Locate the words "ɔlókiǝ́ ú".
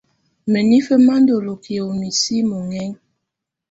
1.39-1.97